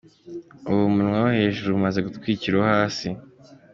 [0.69, 3.07] Ubu umunwa wo hejuru umaze gutwikira uwo hasi.